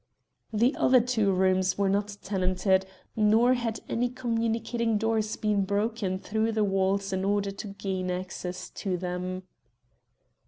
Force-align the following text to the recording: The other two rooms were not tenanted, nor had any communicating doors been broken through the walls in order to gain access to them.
The 0.51 0.75
other 0.77 0.99
two 0.99 1.31
rooms 1.31 1.77
were 1.77 1.87
not 1.87 2.17
tenanted, 2.23 2.87
nor 3.15 3.53
had 3.53 3.81
any 3.87 4.09
communicating 4.09 4.97
doors 4.97 5.35
been 5.37 5.63
broken 5.63 6.17
through 6.17 6.53
the 6.53 6.63
walls 6.63 7.13
in 7.13 7.23
order 7.23 7.51
to 7.51 7.67
gain 7.77 8.09
access 8.09 8.71
to 8.71 8.97
them. 8.97 9.43